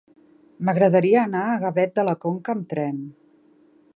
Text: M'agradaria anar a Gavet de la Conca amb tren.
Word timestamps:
M'agradaria 0.69 1.19
anar 1.25 1.43
a 1.51 1.59
Gavet 1.65 1.95
de 2.01 2.07
la 2.09 2.17
Conca 2.25 2.57
amb 2.57 2.67
tren. 2.75 2.97